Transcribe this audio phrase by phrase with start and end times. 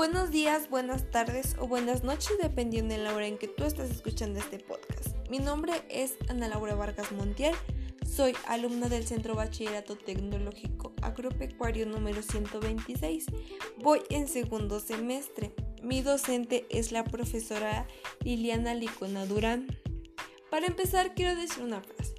[0.00, 3.90] Buenos días, buenas tardes o buenas noches dependiendo de la hora en que tú estás
[3.90, 5.14] escuchando este podcast.
[5.28, 7.54] Mi nombre es Ana Laura Vargas Montiel,
[8.10, 13.26] soy alumna del Centro Bachillerato Tecnológico Agropecuario número 126.
[13.82, 15.54] Voy en segundo semestre.
[15.82, 17.86] Mi docente es la profesora
[18.24, 19.66] Liliana Licona Durán.
[20.50, 22.14] Para empezar quiero decir una frase.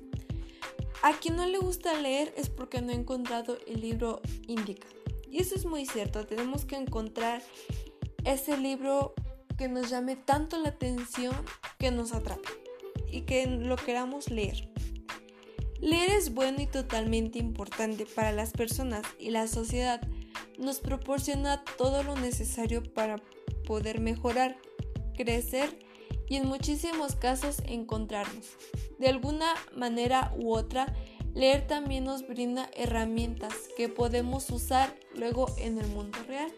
[1.02, 5.01] A quien no le gusta leer es porque no ha encontrado el libro indicado.
[5.32, 7.42] Y eso es muy cierto, tenemos que encontrar
[8.26, 9.14] ese libro
[9.58, 11.34] que nos llame tanto la atención
[11.80, 12.50] que nos atrape
[13.10, 14.70] y que lo queramos leer.
[15.80, 20.02] Leer es bueno y totalmente importante para las personas y la sociedad.
[20.60, 23.18] Nos proporciona todo lo necesario para
[23.66, 24.58] poder mejorar,
[25.16, 25.80] crecer
[26.28, 28.58] y en muchísimos casos encontrarnos.
[29.00, 30.94] De alguna manera u otra,
[31.34, 36.52] Leer también nos brinda herramientas que podemos usar luego en el mundo real.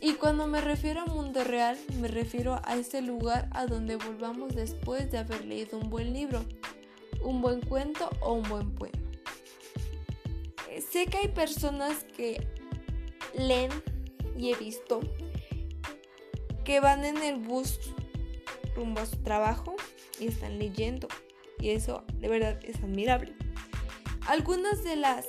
[0.00, 4.54] Y cuando me refiero a mundo real, me refiero a ese lugar a donde volvamos
[4.54, 6.44] después de haber leído un buen libro,
[7.22, 8.98] un buen cuento o un buen poema.
[10.70, 12.46] Eh, sé que hay personas que
[13.38, 13.70] leen
[14.36, 15.00] y he visto
[16.64, 17.78] que van en el bus
[18.74, 19.76] rumbo a su trabajo
[20.18, 21.06] y están leyendo.
[21.60, 23.34] Y eso de verdad es admirable.
[24.26, 25.26] Algunas de las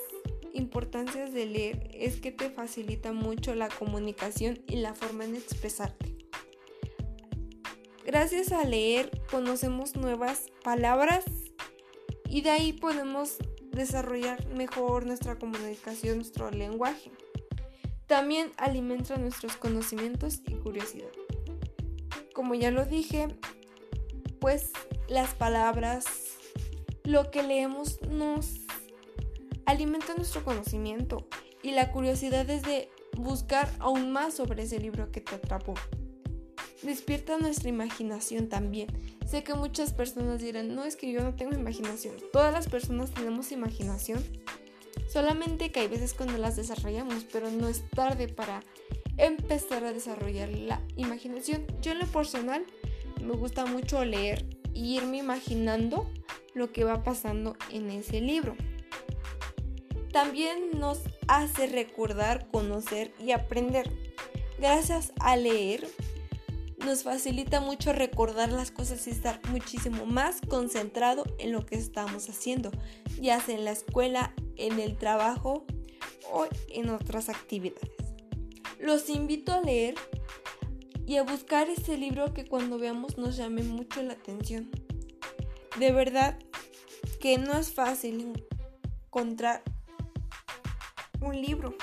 [0.54, 6.16] importancias de leer es que te facilita mucho la comunicación y la forma de expresarte.
[8.06, 11.26] Gracias a leer conocemos nuevas palabras
[12.30, 17.12] y de ahí podemos desarrollar mejor nuestra comunicación, nuestro lenguaje.
[18.08, 21.12] También alimenta nuestros conocimientos y curiosidad.
[22.34, 23.28] Como ya lo dije,
[24.40, 24.72] pues
[25.10, 26.06] las palabras,
[27.04, 28.65] lo que leemos nos
[29.66, 31.28] alimenta nuestro conocimiento
[31.64, 35.74] y la curiosidad es de buscar aún más sobre ese libro que te atrapó.
[36.84, 38.88] Despierta nuestra imaginación también.
[39.26, 42.16] Sé que muchas personas dirán, no es que yo no tengo imaginación.
[42.32, 44.24] Todas las personas tenemos imaginación.
[45.08, 48.62] Solamente que hay veces cuando las desarrollamos, pero no es tarde para
[49.18, 51.66] empezar a desarrollar la imaginación.
[51.82, 52.66] Yo en lo personal
[53.24, 56.12] me gusta mucho leer y irme imaginando
[56.54, 58.56] lo que va pasando en ese libro.
[60.16, 63.92] También nos hace recordar, conocer y aprender.
[64.58, 65.86] Gracias a leer,
[66.86, 72.30] nos facilita mucho recordar las cosas y estar muchísimo más concentrado en lo que estamos
[72.30, 72.72] haciendo,
[73.20, 75.66] ya sea en la escuela, en el trabajo
[76.32, 77.92] o en otras actividades.
[78.80, 79.96] Los invito a leer
[81.06, 84.72] y a buscar ese libro que cuando veamos nos llame mucho la atención.
[85.78, 86.40] De verdad
[87.20, 88.32] que no es fácil
[89.08, 89.75] encontrar
[91.28, 91.76] un libro.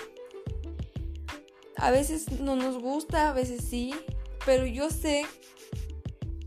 [1.77, 3.95] A veces no nos gusta, a veces sí,
[4.45, 5.25] pero yo sé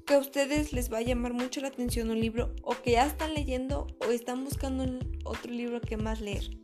[0.06, 3.06] que a ustedes les va a llamar mucho la atención un libro o que ya
[3.06, 4.86] están leyendo o están buscando
[5.24, 6.58] otro libro que más leer.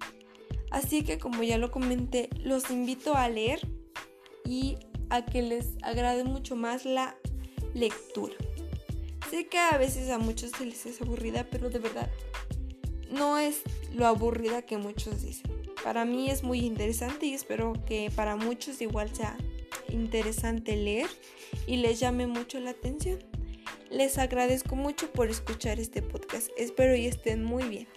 [0.69, 3.59] Así que como ya lo comenté, los invito a leer
[4.45, 4.77] y
[5.09, 7.17] a que les agrade mucho más la
[7.73, 8.35] lectura.
[9.29, 12.09] Sé que a veces a muchos se les es aburrida, pero de verdad
[13.11, 13.61] no es
[13.93, 15.51] lo aburrida que muchos dicen.
[15.83, 19.37] Para mí es muy interesante y espero que para muchos igual sea
[19.89, 21.07] interesante leer
[21.67, 23.19] y les llame mucho la atención.
[23.89, 26.49] Les agradezco mucho por escuchar este podcast.
[26.57, 27.87] Espero y estén muy bien.